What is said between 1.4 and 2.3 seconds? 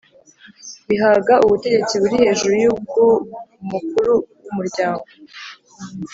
ubutegetsi buri